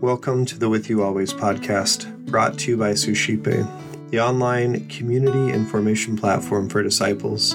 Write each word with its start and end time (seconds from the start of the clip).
Welcome 0.00 0.46
to 0.46 0.58
the 0.58 0.70
With 0.70 0.88
You 0.88 1.02
Always 1.02 1.34
podcast, 1.34 2.26
brought 2.26 2.58
to 2.60 2.70
you 2.70 2.76
by 2.78 2.94
Suscipe, 2.94 3.44
the 4.08 4.20
online 4.20 4.88
community 4.88 5.52
and 5.52 5.68
formation 5.68 6.16
platform 6.16 6.70
for 6.70 6.82
disciples. 6.82 7.54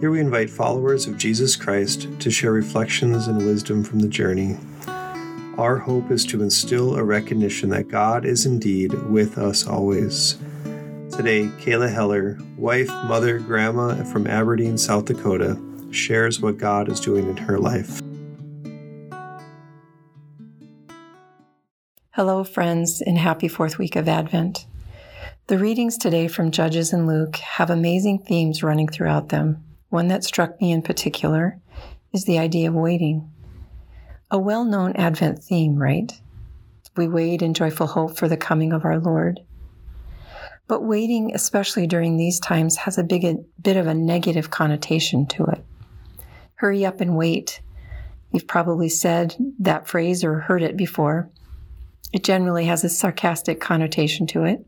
Here 0.00 0.10
we 0.10 0.18
invite 0.18 0.50
followers 0.50 1.06
of 1.06 1.16
Jesus 1.16 1.54
Christ 1.54 2.08
to 2.18 2.28
share 2.28 2.50
reflections 2.50 3.28
and 3.28 3.38
wisdom 3.38 3.84
from 3.84 4.00
the 4.00 4.08
journey. 4.08 4.56
Our 5.56 5.78
hope 5.78 6.10
is 6.10 6.24
to 6.26 6.42
instill 6.42 6.96
a 6.96 7.04
recognition 7.04 7.68
that 7.68 7.86
God 7.86 8.24
is 8.24 8.46
indeed 8.46 8.94
with 9.04 9.38
us 9.38 9.64
always. 9.64 10.38
Today, 11.12 11.50
Kayla 11.60 11.92
Heller, 11.92 12.36
wife, 12.56 12.88
mother, 12.88 13.38
grandma 13.38 14.02
from 14.04 14.26
Aberdeen, 14.26 14.76
South 14.76 15.04
Dakota, 15.04 15.56
shares 15.92 16.40
what 16.40 16.58
God 16.58 16.88
is 16.88 16.98
doing 16.98 17.28
in 17.28 17.36
her 17.36 17.60
life. 17.60 18.00
Hello, 22.18 22.42
friends, 22.42 23.00
and 23.00 23.16
happy 23.16 23.46
fourth 23.46 23.78
week 23.78 23.94
of 23.94 24.08
Advent. 24.08 24.66
The 25.46 25.56
readings 25.56 25.96
today 25.96 26.26
from 26.26 26.50
Judges 26.50 26.92
and 26.92 27.06
Luke 27.06 27.36
have 27.36 27.70
amazing 27.70 28.18
themes 28.18 28.60
running 28.60 28.88
throughout 28.88 29.28
them. 29.28 29.62
One 29.90 30.08
that 30.08 30.24
struck 30.24 30.60
me 30.60 30.72
in 30.72 30.82
particular 30.82 31.60
is 32.12 32.24
the 32.24 32.40
idea 32.40 32.70
of 32.70 32.74
waiting. 32.74 33.30
A 34.32 34.36
well 34.36 34.64
known 34.64 34.94
Advent 34.96 35.44
theme, 35.44 35.76
right? 35.76 36.12
We 36.96 37.06
wait 37.06 37.40
in 37.40 37.54
joyful 37.54 37.86
hope 37.86 38.16
for 38.16 38.26
the 38.26 38.36
coming 38.36 38.72
of 38.72 38.84
our 38.84 38.98
Lord. 38.98 39.38
But 40.66 40.82
waiting, 40.82 41.36
especially 41.36 41.86
during 41.86 42.16
these 42.16 42.40
times, 42.40 42.78
has 42.78 42.98
a 42.98 43.04
big 43.04 43.22
a 43.22 43.36
bit 43.62 43.76
of 43.76 43.86
a 43.86 43.94
negative 43.94 44.50
connotation 44.50 45.24
to 45.26 45.44
it. 45.44 45.64
Hurry 46.56 46.84
up 46.84 47.00
and 47.00 47.16
wait. 47.16 47.60
You've 48.32 48.48
probably 48.48 48.88
said 48.88 49.36
that 49.60 49.86
phrase 49.86 50.24
or 50.24 50.40
heard 50.40 50.64
it 50.64 50.76
before. 50.76 51.30
It 52.12 52.24
generally 52.24 52.64
has 52.66 52.84
a 52.84 52.88
sarcastic 52.88 53.60
connotation 53.60 54.26
to 54.28 54.44
it. 54.44 54.64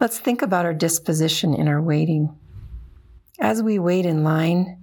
Let's 0.00 0.18
think 0.18 0.42
about 0.42 0.64
our 0.64 0.74
disposition 0.74 1.54
in 1.54 1.68
our 1.68 1.80
waiting. 1.80 2.34
As 3.38 3.62
we 3.62 3.78
wait 3.78 4.06
in 4.06 4.24
line, 4.24 4.78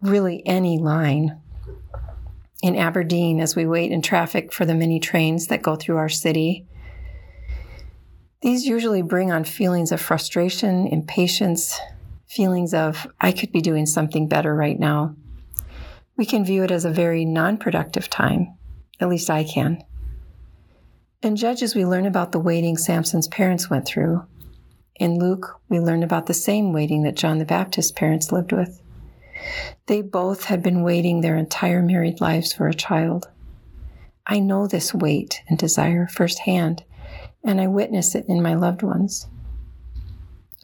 really 0.00 0.46
any 0.46 0.78
line, 0.78 1.40
in 2.62 2.76
Aberdeen, 2.76 3.40
as 3.40 3.56
we 3.56 3.66
wait 3.66 3.90
in 3.90 4.02
traffic 4.02 4.52
for 4.52 4.66
the 4.66 4.74
many 4.74 5.00
trains 5.00 5.46
that 5.46 5.62
go 5.62 5.76
through 5.76 5.96
our 5.96 6.08
city, 6.08 6.66
these 8.42 8.66
usually 8.66 9.02
bring 9.02 9.32
on 9.32 9.44
feelings 9.44 9.92
of 9.92 10.00
frustration, 10.00 10.86
impatience, 10.86 11.78
feelings 12.26 12.72
of, 12.72 13.06
I 13.20 13.32
could 13.32 13.52
be 13.52 13.60
doing 13.60 13.86
something 13.86 14.28
better 14.28 14.54
right 14.54 14.78
now. 14.78 15.14
We 16.16 16.26
can 16.26 16.44
view 16.44 16.62
it 16.64 16.70
as 16.70 16.84
a 16.84 16.90
very 16.90 17.24
non 17.24 17.56
productive 17.56 18.08
time. 18.10 18.56
At 18.98 19.08
least 19.08 19.30
I 19.30 19.44
can. 19.44 19.82
In 21.22 21.36
Judges, 21.36 21.74
we 21.74 21.84
learn 21.84 22.06
about 22.06 22.32
the 22.32 22.38
waiting 22.38 22.78
Samson's 22.78 23.28
parents 23.28 23.68
went 23.68 23.84
through. 23.84 24.24
In 24.96 25.18
Luke, 25.18 25.60
we 25.68 25.78
learn 25.78 26.02
about 26.02 26.24
the 26.24 26.32
same 26.32 26.72
waiting 26.72 27.02
that 27.02 27.14
John 27.14 27.36
the 27.36 27.44
Baptist's 27.44 27.92
parents 27.92 28.32
lived 28.32 28.52
with. 28.52 28.80
They 29.84 30.00
both 30.00 30.44
had 30.44 30.62
been 30.62 30.82
waiting 30.82 31.20
their 31.20 31.36
entire 31.36 31.82
married 31.82 32.22
lives 32.22 32.54
for 32.54 32.68
a 32.68 32.74
child. 32.74 33.28
I 34.26 34.38
know 34.38 34.66
this 34.66 34.94
wait 34.94 35.42
and 35.46 35.58
desire 35.58 36.06
firsthand, 36.06 36.84
and 37.44 37.60
I 37.60 37.66
witness 37.66 38.14
it 38.14 38.24
in 38.26 38.40
my 38.40 38.54
loved 38.54 38.82
ones. 38.82 39.28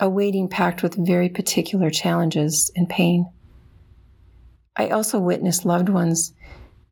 A 0.01 0.09
waiting 0.09 0.49
packed 0.49 0.83
with 0.83 1.07
very 1.07 1.29
particular 1.29 1.91
challenges 1.91 2.71
and 2.75 2.89
pain. 2.89 3.31
I 4.75 4.89
also 4.89 5.19
witness 5.19 5.67
loved 5.67 5.91
ones 5.91 6.33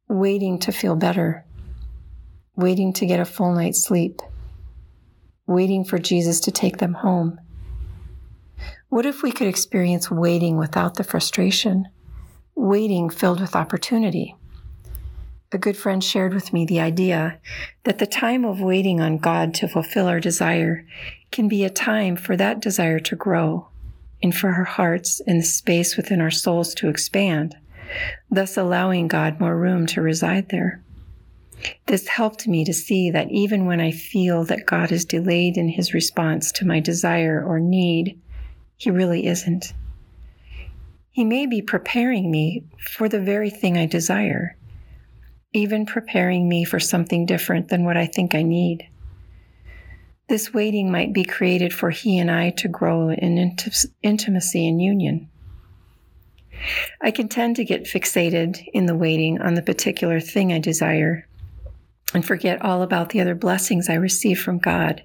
waiting 0.06 0.58
to 0.58 0.72
feel 0.72 0.96
better 0.96 1.46
waiting 2.56 2.92
to 2.94 3.06
get 3.06 3.20
a 3.20 3.24
full 3.24 3.54
night's 3.54 3.82
sleep, 3.82 4.20
waiting 5.46 5.84
for 5.84 5.98
Jesus 5.98 6.40
to 6.40 6.50
take 6.50 6.78
them 6.78 6.94
home. 6.94 7.40
What 8.88 9.06
if 9.06 9.22
we 9.22 9.32
could 9.32 9.48
experience 9.48 10.10
waiting 10.10 10.56
without 10.56 10.94
the 10.94 11.04
frustration, 11.04 11.88
waiting 12.54 13.10
filled 13.10 13.40
with 13.40 13.56
opportunity? 13.56 14.36
A 15.50 15.58
good 15.58 15.76
friend 15.76 16.02
shared 16.02 16.32
with 16.32 16.52
me 16.52 16.64
the 16.64 16.80
idea 16.80 17.40
that 17.82 17.98
the 17.98 18.06
time 18.06 18.44
of 18.44 18.60
waiting 18.60 19.00
on 19.00 19.18
God 19.18 19.54
to 19.54 19.68
fulfill 19.68 20.06
our 20.06 20.20
desire 20.20 20.86
can 21.32 21.48
be 21.48 21.64
a 21.64 21.70
time 21.70 22.16
for 22.16 22.36
that 22.36 22.60
desire 22.60 23.00
to 23.00 23.16
grow 23.16 23.68
and 24.22 24.34
for 24.34 24.50
our 24.50 24.64
hearts 24.64 25.20
and 25.26 25.40
the 25.40 25.44
space 25.44 25.96
within 25.96 26.20
our 26.20 26.30
souls 26.30 26.72
to 26.74 26.88
expand, 26.88 27.56
thus 28.30 28.56
allowing 28.56 29.08
God 29.08 29.40
more 29.40 29.56
room 29.56 29.86
to 29.88 30.00
reside 30.00 30.50
there. 30.50 30.83
This 31.86 32.08
helped 32.08 32.48
me 32.48 32.64
to 32.64 32.72
see 32.72 33.10
that 33.10 33.30
even 33.30 33.66
when 33.66 33.80
I 33.80 33.90
feel 33.90 34.44
that 34.44 34.66
God 34.66 34.90
is 34.90 35.04
delayed 35.04 35.56
in 35.56 35.68
his 35.68 35.94
response 35.94 36.50
to 36.52 36.66
my 36.66 36.80
desire 36.80 37.44
or 37.44 37.60
need, 37.60 38.20
he 38.76 38.90
really 38.90 39.26
isn't. 39.26 39.72
He 41.10 41.24
may 41.24 41.46
be 41.46 41.62
preparing 41.62 42.30
me 42.30 42.64
for 42.80 43.08
the 43.08 43.20
very 43.20 43.50
thing 43.50 43.78
I 43.78 43.86
desire, 43.86 44.56
even 45.52 45.86
preparing 45.86 46.48
me 46.48 46.64
for 46.64 46.80
something 46.80 47.26
different 47.26 47.68
than 47.68 47.84
what 47.84 47.96
I 47.96 48.06
think 48.06 48.34
I 48.34 48.42
need. 48.42 48.88
This 50.28 50.52
waiting 50.52 50.90
might 50.90 51.12
be 51.12 51.22
created 51.22 51.72
for 51.72 51.90
he 51.90 52.18
and 52.18 52.30
I 52.30 52.50
to 52.50 52.68
grow 52.68 53.10
in 53.10 53.38
int- 53.38 53.86
intimacy 54.02 54.66
and 54.66 54.82
union. 54.82 55.28
I 57.00 57.10
can 57.10 57.28
tend 57.28 57.56
to 57.56 57.64
get 57.64 57.84
fixated 57.84 58.66
in 58.72 58.86
the 58.86 58.96
waiting 58.96 59.40
on 59.40 59.54
the 59.54 59.62
particular 59.62 60.18
thing 60.18 60.52
I 60.52 60.58
desire 60.58 61.28
and 62.14 62.24
forget 62.24 62.62
all 62.62 62.82
about 62.82 63.10
the 63.10 63.20
other 63.20 63.34
blessings 63.34 63.90
I 63.90 63.94
receive 63.94 64.40
from 64.40 64.58
God, 64.58 65.02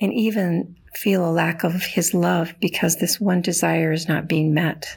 and 0.00 0.12
even 0.12 0.76
feel 0.94 1.28
a 1.28 1.30
lack 1.30 1.62
of 1.62 1.82
His 1.82 2.14
love 2.14 2.54
because 2.60 2.96
this 2.96 3.20
one 3.20 3.42
desire 3.42 3.92
is 3.92 4.08
not 4.08 4.28
being 4.28 4.54
met. 4.54 4.96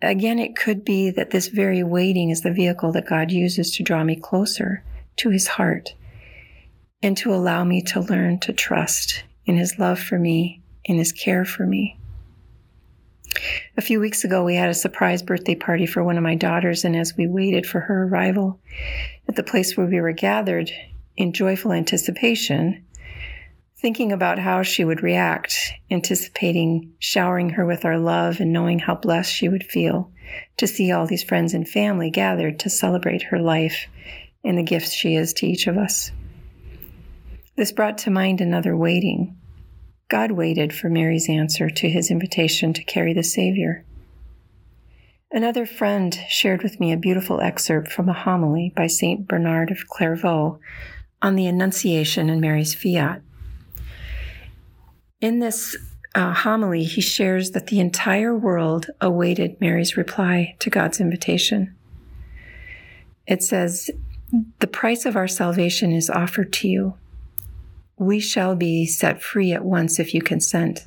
Again, 0.00 0.38
it 0.38 0.56
could 0.56 0.84
be 0.84 1.10
that 1.10 1.30
this 1.30 1.48
very 1.48 1.82
waiting 1.82 2.30
is 2.30 2.42
the 2.42 2.52
vehicle 2.52 2.92
that 2.92 3.08
God 3.08 3.30
uses 3.32 3.72
to 3.72 3.82
draw 3.82 4.04
me 4.04 4.14
closer 4.14 4.84
to 5.16 5.30
His 5.30 5.48
heart 5.48 5.94
and 7.02 7.16
to 7.18 7.34
allow 7.34 7.64
me 7.64 7.82
to 7.82 8.00
learn 8.00 8.38
to 8.40 8.52
trust 8.52 9.24
in 9.44 9.56
His 9.56 9.78
love 9.78 9.98
for 9.98 10.18
me, 10.18 10.62
in 10.84 10.96
His 10.96 11.12
care 11.12 11.44
for 11.44 11.66
me. 11.66 11.98
A 13.76 13.82
few 13.82 14.00
weeks 14.00 14.24
ago, 14.24 14.44
we 14.44 14.54
had 14.54 14.68
a 14.68 14.74
surprise 14.74 15.22
birthday 15.22 15.54
party 15.54 15.86
for 15.86 16.02
one 16.02 16.16
of 16.16 16.22
my 16.22 16.34
daughters, 16.34 16.84
and 16.84 16.96
as 16.96 17.16
we 17.16 17.26
waited 17.26 17.66
for 17.66 17.80
her 17.80 18.04
arrival 18.04 18.60
at 19.28 19.36
the 19.36 19.42
place 19.42 19.76
where 19.76 19.86
we 19.86 20.00
were 20.00 20.12
gathered 20.12 20.70
in 21.16 21.32
joyful 21.32 21.72
anticipation, 21.72 22.84
thinking 23.78 24.12
about 24.12 24.38
how 24.38 24.62
she 24.62 24.84
would 24.84 25.02
react, 25.02 25.72
anticipating 25.90 26.94
showering 26.98 27.50
her 27.50 27.66
with 27.66 27.84
our 27.84 27.98
love 27.98 28.40
and 28.40 28.52
knowing 28.52 28.78
how 28.78 28.94
blessed 28.94 29.32
she 29.32 29.48
would 29.48 29.64
feel 29.64 30.10
to 30.56 30.66
see 30.66 30.90
all 30.90 31.06
these 31.06 31.22
friends 31.22 31.54
and 31.54 31.68
family 31.68 32.10
gathered 32.10 32.58
to 32.60 32.70
celebrate 32.70 33.22
her 33.22 33.38
life 33.38 33.86
and 34.44 34.58
the 34.58 34.62
gifts 34.62 34.92
she 34.92 35.14
is 35.14 35.32
to 35.34 35.46
each 35.46 35.66
of 35.66 35.76
us. 35.76 36.10
This 37.56 37.72
brought 37.72 37.98
to 37.98 38.10
mind 38.10 38.40
another 38.40 38.76
waiting 38.76 39.36
God 40.08 40.32
waited 40.32 40.72
for 40.72 40.88
Mary's 40.88 41.28
answer 41.28 41.68
to 41.68 41.88
his 41.88 42.10
invitation 42.10 42.72
to 42.72 42.84
carry 42.84 43.12
the 43.12 43.24
Savior. 43.24 43.84
Another 45.32 45.66
friend 45.66 46.16
shared 46.28 46.62
with 46.62 46.78
me 46.78 46.92
a 46.92 46.96
beautiful 46.96 47.40
excerpt 47.40 47.90
from 47.90 48.08
a 48.08 48.12
homily 48.12 48.72
by 48.76 48.86
St. 48.86 49.26
Bernard 49.26 49.72
of 49.72 49.88
Clairvaux 49.88 50.60
on 51.20 51.34
the 51.34 51.46
Annunciation 51.46 52.30
and 52.30 52.40
Mary's 52.40 52.74
Fiat. 52.74 53.20
In 55.20 55.40
this 55.40 55.76
uh, 56.14 56.32
homily, 56.32 56.84
he 56.84 57.00
shares 57.00 57.50
that 57.50 57.66
the 57.66 57.80
entire 57.80 58.36
world 58.36 58.86
awaited 59.00 59.60
Mary's 59.60 59.96
reply 59.96 60.54
to 60.60 60.70
God's 60.70 61.00
invitation. 61.00 61.74
It 63.26 63.42
says, 63.42 63.90
The 64.60 64.66
price 64.68 65.04
of 65.04 65.16
our 65.16 65.28
salvation 65.28 65.92
is 65.92 66.08
offered 66.08 66.52
to 66.54 66.68
you 66.68 66.94
we 67.98 68.20
shall 68.20 68.54
be 68.54 68.86
set 68.86 69.22
free 69.22 69.52
at 69.52 69.64
once 69.64 69.98
if 69.98 70.12
you 70.12 70.20
consent. 70.20 70.86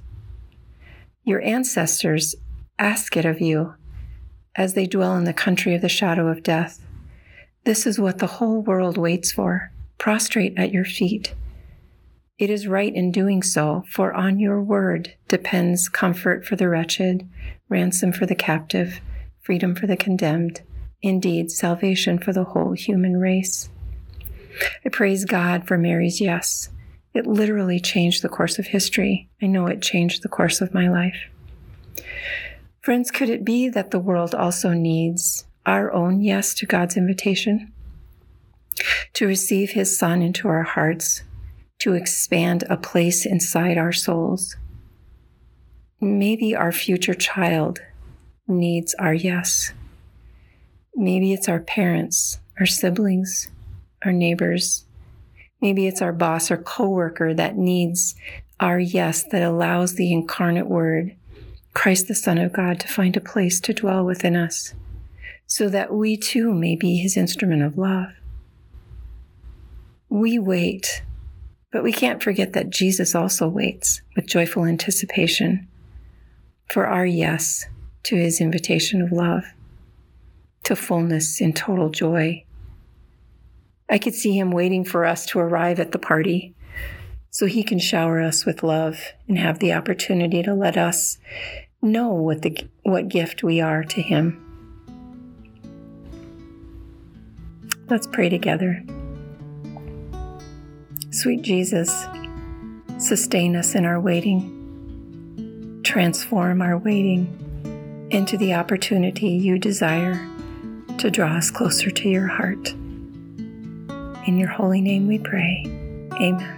Your 1.24 1.42
ancestors 1.42 2.36
ask 2.78 3.18
it 3.18 3.26
of 3.26 3.42
you 3.42 3.74
as 4.56 4.74
they 4.74 4.86
dwell 4.86 5.16
in 5.16 5.24
the 5.24 5.34
country 5.34 5.74
of 5.74 5.82
the 5.82 5.90
shadow 5.90 6.28
of 6.28 6.44
death. 6.44 6.86
This 7.64 7.88
is 7.88 8.00
what 8.00 8.20
the 8.20 8.28
whole 8.28 8.62
world 8.62 8.98
waits 8.98 9.32
for, 9.32 9.72
prostrate 9.98 10.54
at 10.58 10.72
your 10.72 10.86
feet. 10.86 11.34
It 12.38 12.50
is 12.50 12.68
right 12.68 12.94
in 12.94 13.12
doing 13.12 13.44
so, 13.44 13.84
for 13.90 14.14
on 14.14 14.40
your 14.40 14.62
word 14.62 15.16
depends 15.28 15.90
comfort 15.90 16.46
for 16.46 16.56
the 16.56 16.70
wretched, 16.70 17.28
ransom 17.68 18.14
for 18.14 18.26
the 18.26 18.36
captive, 18.36 19.02
freedom 19.42 19.76
for 19.76 19.88
the 19.88 19.98
condemned, 19.98 20.62
indeed, 21.02 21.52
salvation 21.52 22.18
for 22.18 22.32
the 22.32 22.46
whole 22.46 22.74
human 22.74 23.18
race. 23.18 23.70
I 24.86 24.90
praise 24.90 25.26
God 25.26 25.68
for 25.68 25.78
Mary's 25.78 26.22
yes 26.22 26.70
it 27.20 27.28
literally 27.28 27.80
changed 27.80 28.24
the 28.24 28.30
course 28.30 28.58
of 28.58 28.68
history. 28.68 29.30
I 29.42 29.46
know 29.46 29.68
it 29.68 29.82
changed 29.82 30.24
the 30.24 30.30
course 30.30 30.62
of 30.62 30.74
my 30.74 30.88
life. 30.88 31.30
Friends, 32.82 33.12
could 33.12 33.30
it 33.30 33.44
be 33.44 33.68
that 33.68 33.92
the 33.92 34.00
world 34.00 34.34
also 34.34 34.72
needs 34.72 35.46
our 35.66 35.92
own 35.94 36.22
yes 36.22 36.54
to 36.56 36.66
God's 36.66 36.96
invitation, 36.96 37.74
to 39.14 39.28
receive 39.28 39.72
His 39.72 40.00
Son 40.00 40.22
into 40.22 40.48
our 40.48 40.64
hearts, 40.64 41.24
to 41.80 41.94
expand 41.94 42.64
a 42.70 42.78
place 42.78 43.26
inside 43.26 43.78
our 43.78 43.92
souls. 43.92 44.56
Maybe 46.02 46.56
our 46.56 46.72
future 46.72 47.14
child 47.14 47.80
needs 48.48 48.94
our 48.96 49.14
yes. 49.14 49.74
Maybe 50.96 51.34
it's 51.34 51.50
our 51.50 51.60
parents, 51.60 52.40
our 52.60 52.66
siblings, 52.66 53.50
our 54.04 54.12
neighbors. 54.14 54.86
Maybe 55.62 55.88
it's 55.88 56.02
our 56.02 56.14
boss 56.14 56.50
or 56.52 56.58
coworker 56.58 57.34
that 57.34 57.58
needs 57.58 58.16
our 58.60 58.80
yes 58.80 59.24
that 59.24 59.42
allows 59.42 59.96
the 59.96 60.12
incarnate 60.12 60.68
word, 60.68 61.16
Christ 61.74 62.08
the 62.08 62.16
Son 62.16 62.38
of 62.38 62.54
God, 62.54 62.80
to 62.80 62.88
find 62.88 63.16
a 63.16 63.22
place 63.22 63.60
to 63.62 63.74
dwell 63.74 64.06
within 64.06 64.36
us 64.36 64.74
so 65.48 65.68
that 65.70 65.94
we 65.94 66.16
too 66.16 66.54
may 66.54 66.76
be 66.76 66.98
his 66.98 67.18
instrument 67.18 67.64
of 67.64 67.78
love. 67.78 68.10
We 70.08 70.40
wait, 70.40 71.04
but 71.72 71.84
we 71.84 71.92
can't 71.92 72.22
forget 72.22 72.54
that 72.54 72.70
Jesus 72.70 73.16
also 73.16 73.48
waits 73.48 74.02
with 74.16 74.28
joyful 74.28 74.66
anticipation 74.66 75.68
for 76.70 76.86
our 76.86 77.06
yes 77.06 77.66
to 78.04 78.16
his 78.16 78.40
invitation 78.40 79.02
of 79.02 79.12
love, 79.12 79.44
to 80.64 80.76
fullness 80.76 81.42
in 81.42 81.54
total 81.54 81.90
joy. 81.90 82.44
I 83.90 83.98
could 83.98 84.14
see 84.14 84.38
him 84.38 84.52
waiting 84.52 84.84
for 84.84 85.06
us 85.06 85.26
to 85.28 85.40
arrive 85.40 85.80
at 85.80 85.92
the 85.92 86.00
party 86.00 86.54
so 87.32 87.46
he 87.46 87.64
can 87.64 87.80
shower 87.80 88.22
us 88.22 88.46
with 88.46 88.64
love 88.64 89.00
and 89.28 89.38
have 89.38 89.60
the 89.60 89.74
opportunity 89.74 90.44
to 90.44 90.54
let 90.54 90.78
us 90.78 91.18
know 91.82 92.10
what 92.10 92.42
the 92.42 92.68
what 92.84 93.08
gift 93.08 93.44
we 93.44 93.62
are 93.62 93.84
to 93.84 94.02
him. 94.02 94.46
Let's 97.88 98.08
pray 98.08 98.30
together. 98.30 98.84
Sweet 101.12 101.42
Jesus, 101.42 102.06
sustain 103.00 103.56
us 103.56 103.74
in 103.74 103.86
our 103.86 104.00
waiting. 104.00 104.56
Transform 105.84 106.62
our 106.62 106.78
waiting 106.78 108.08
into 108.12 108.38
the 108.38 108.54
opportunity 108.54 109.30
you 109.30 109.58
desire 109.58 110.28
to 111.00 111.10
draw 111.10 111.38
us 111.38 111.50
closer 111.50 111.90
to 111.90 112.10
your 112.10 112.28
heart. 112.28 112.76
In 114.30 114.38
your 114.38 114.50
holy 114.50 114.80
name 114.80 115.08
we 115.08 115.18
pray. 115.18 115.64
Amen. 116.22 116.56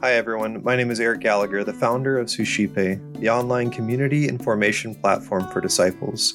Hi, 0.00 0.12
everyone. 0.12 0.62
My 0.62 0.76
name 0.76 0.92
is 0.92 1.00
Eric 1.00 1.22
Gallagher, 1.22 1.64
the 1.64 1.72
founder 1.72 2.16
of 2.16 2.30
Suscipe, 2.30 2.76
the 2.76 3.28
online 3.28 3.72
community 3.72 4.28
and 4.28 4.40
formation 4.40 4.94
platform 4.94 5.48
for 5.48 5.60
disciples. 5.60 6.34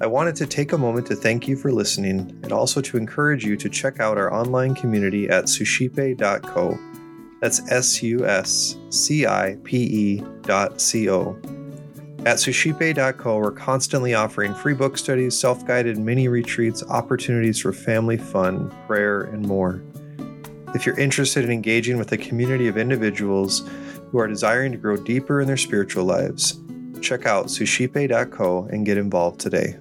I 0.00 0.06
wanted 0.06 0.36
to 0.36 0.46
take 0.46 0.70
a 0.70 0.78
moment 0.78 1.08
to 1.08 1.16
thank 1.16 1.48
you 1.48 1.56
for 1.56 1.72
listening 1.72 2.38
and 2.44 2.52
also 2.52 2.80
to 2.82 2.96
encourage 2.96 3.44
you 3.44 3.56
to 3.56 3.68
check 3.68 3.98
out 3.98 4.16
our 4.16 4.32
online 4.32 4.76
community 4.76 5.28
at 5.28 5.48
suscipe.co. 5.48 6.78
That's 7.40 7.60
S 7.70 8.02
U 8.02 8.26
S 8.26 8.76
C 8.90 9.26
I 9.26 9.56
P 9.64 9.76
E 9.76 10.24
dot 10.42 10.80
C 10.80 11.10
O. 11.10 11.38
At 12.24 12.40
suscipe.co, 12.40 13.38
we're 13.38 13.52
constantly 13.52 14.14
offering 14.14 14.52
free 14.52 14.74
book 14.74 14.98
studies, 14.98 15.38
self 15.38 15.64
guided 15.64 15.96
mini 15.96 16.26
retreats, 16.26 16.82
opportunities 16.88 17.60
for 17.60 17.72
family 17.72 18.16
fun, 18.16 18.74
prayer, 18.86 19.22
and 19.22 19.46
more. 19.46 19.80
If 20.74 20.84
you're 20.84 20.98
interested 20.98 21.44
in 21.44 21.52
engaging 21.52 21.98
with 21.98 22.10
a 22.12 22.18
community 22.18 22.66
of 22.68 22.76
individuals 22.76 23.68
who 24.10 24.18
are 24.18 24.26
desiring 24.26 24.72
to 24.72 24.78
grow 24.78 24.96
deeper 24.96 25.40
in 25.40 25.46
their 25.46 25.56
spiritual 25.56 26.04
lives, 26.04 26.58
check 27.00 27.26
out 27.26 27.50
suscipe.co 27.50 28.68
and 28.72 28.84
get 28.84 28.98
involved 28.98 29.40
today. 29.40 29.76